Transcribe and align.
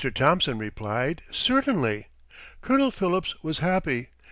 Thomson 0.15 0.57
replied, 0.57 1.21
"Certainly." 1.29 2.07
Colonel 2.61 2.89
Phillips 2.89 3.35
was 3.43 3.59
happy. 3.59 4.07